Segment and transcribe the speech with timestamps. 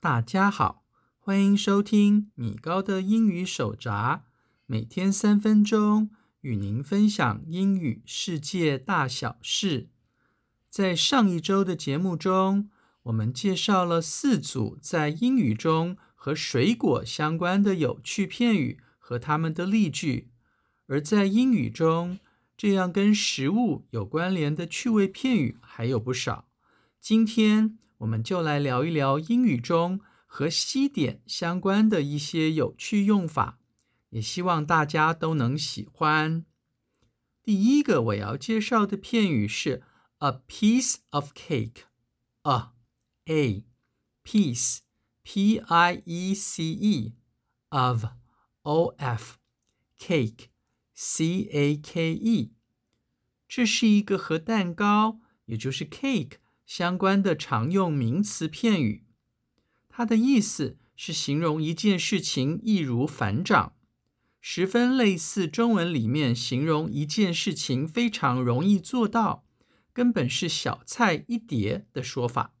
[0.00, 0.84] 大家好，
[1.18, 4.22] 欢迎收听米高的英语手札，
[4.66, 6.10] 每天三分钟
[6.42, 9.88] 与您分享英语世界大小事。
[10.70, 12.70] 在上一周的节目中，
[13.04, 20.30] 我们介绍了四组在英语中和水果相关的有趣片语和它们的例句，
[20.86, 22.20] 而在英语中，
[22.62, 26.48] 这样跟食物有关联的趣味片语还有不少。
[27.00, 33.58] 今天我们就来聊一聊英语中和西点相关的一些有趣用法，
[34.10, 36.46] 也希望大家都能喜欢。
[37.42, 39.82] 第一个我要介绍的片语是
[40.18, 42.70] a piece of cake，a
[43.24, 43.64] a
[44.22, 44.78] piece
[45.24, 47.14] p i e c e
[47.70, 48.04] of
[48.62, 49.38] o f
[49.98, 50.51] cake。
[50.94, 52.52] C A K E，
[53.48, 56.34] 这是一个和蛋糕，也就是 cake
[56.66, 59.04] 相关的常用名词片语。
[59.88, 63.74] 它的意思是形容一件事情易如反掌，
[64.40, 69.44] 十分类似中文里面形容一件事情非常容易做到，
[69.92, 72.54] 根本是小菜一碟的说法。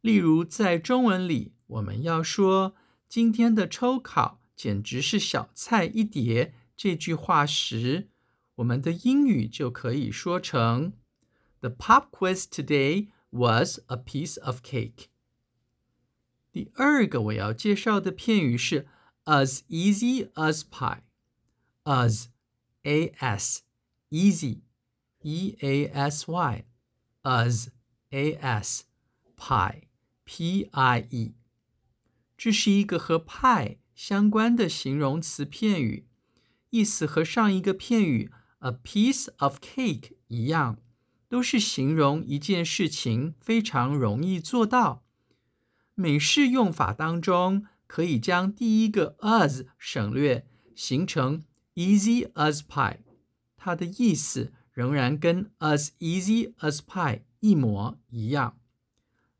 [0.00, 2.74] 例如，在中文里，我们要说
[3.08, 6.54] 今天的抽考简直是小菜一碟。
[6.77, 8.09] 这句话时，
[8.55, 10.93] 我们的英语就可以说成：
[11.59, 15.07] The pop quiz today was a piece of cake。
[16.51, 18.87] 第二个我要介绍的片语是
[19.25, 23.61] as easy as pie。as，a s
[24.09, 27.67] easy，e a s y，as
[28.11, 28.83] a s
[29.35, 31.35] pie，p i e。
[32.37, 36.07] 这是一个和派相关的形容词片语。
[36.70, 40.78] 意思和上一个片语 a piece of cake 一样，
[41.28, 45.04] 都是形容一件事情非常容易做到。
[45.94, 51.44] 美式用法当中，可以将第一个 as 省略，形成
[51.74, 52.98] easy as pie。
[53.56, 58.58] 它的意思仍然跟 as easy as pie 一模一样。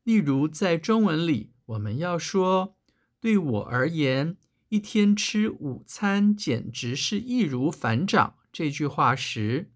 [0.03, 2.77] 例如，在中文里，我们要说
[3.21, 4.37] 对我而言。
[4.70, 8.36] 一天吃午餐简直是易如反掌。
[8.52, 9.72] 这句话时，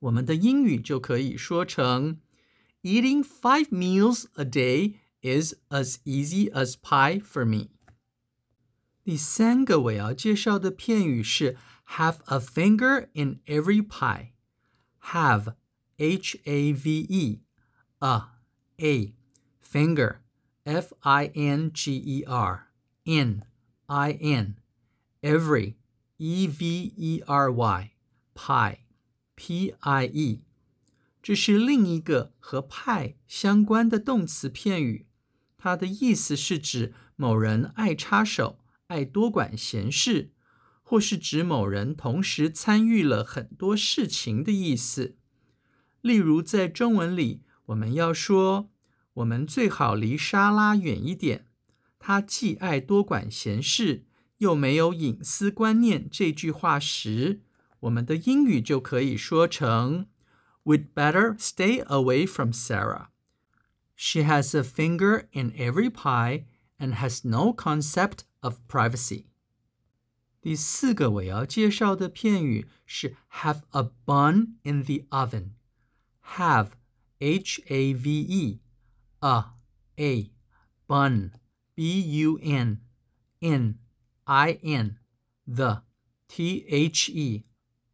[0.00, 2.18] 我们的英语就可以说成：
[2.82, 7.70] Eating five meals a day is as easy as pie for me。
[9.02, 11.56] 第三个我要介绍的片语是
[11.96, 15.54] have a finger in every pie。have
[15.96, 17.40] h a v e
[17.98, 18.22] a
[18.76, 19.14] a
[19.62, 20.18] finger
[20.64, 22.68] f i n g e r
[23.04, 23.42] in
[23.87, 24.55] I n
[25.21, 25.75] every
[26.17, 27.91] e v e r y
[28.33, 28.77] pie
[29.35, 30.43] p i e，
[31.21, 35.07] 这是另一个和派相关的动词片语。
[35.57, 40.31] 它的意思是指某人爱插手、爱多管闲事，
[40.81, 45.17] 或是指某人同时参与了很多事情的意思。
[46.01, 48.69] 例如，在中文里，我们要说
[49.13, 51.47] 我们最好离莎拉远一点。
[52.04, 54.04] 他既爱多管闲事，
[54.38, 56.08] 又没有隐私观念。
[56.10, 57.42] 这句话时，
[57.80, 60.06] 我们的英语就可以说成：
[60.64, 63.08] We'd better stay away from Sarah.
[63.96, 66.44] She has a finger in every pie
[66.78, 69.26] and has no concept of privacy.
[70.40, 75.50] 第四个我要介绍的片语是 have a bun in the oven.
[76.36, 76.70] Have,
[77.18, 78.60] H-A-V-E,
[79.20, 79.44] a,
[79.96, 80.30] a,
[80.86, 81.32] bun.
[81.75, 82.79] b u n
[83.41, 83.79] n
[84.23, 84.95] i n
[85.45, 85.83] the
[86.25, 87.43] t h e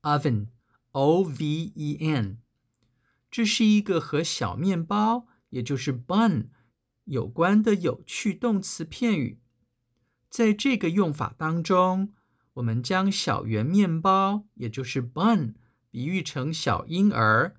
[0.03, 0.50] oven
[0.92, 2.38] o v e n，
[3.31, 6.50] 这是一个和小面包，也就是 bun
[7.06, 9.42] 有关的有趣动词片语。
[10.30, 12.13] 在这个用法当中，
[12.53, 15.56] 我们将小圆面包，也就是 bun，
[15.90, 17.56] 比喻成小婴儿，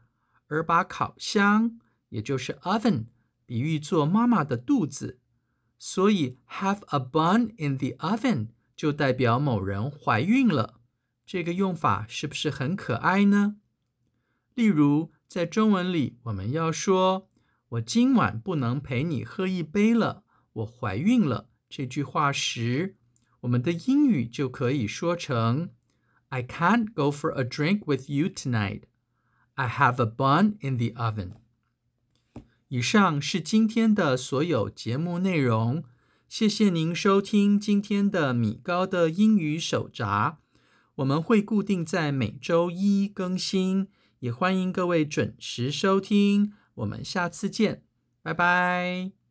[0.47, 3.07] 而把烤箱，也就是 oven，
[3.45, 5.19] 比喻作妈妈的肚子。
[5.85, 10.81] 所以，have a bun in the oven 就代表某人怀孕了。
[11.27, 13.57] 这个用法是不是很可爱呢？
[14.55, 17.29] 例如，在中文里，我们要说
[17.71, 22.95] “我今晚不能陪你喝一杯了，我怀孕了”这句话时，
[23.41, 25.71] 我们的英语就可以说成
[26.29, 28.83] “I can't go for a drink with you tonight.
[29.55, 31.42] I have a bun in the oven.”
[32.73, 35.85] 以上是今天的所有节目内容，
[36.27, 40.39] 谢谢您收听今天的米高的英语手札。
[40.95, 43.89] 我们会固定在每周一更新，
[44.21, 46.55] 也欢迎各位准时收听。
[46.77, 47.83] 我们下次见，
[48.23, 49.22] 拜拜。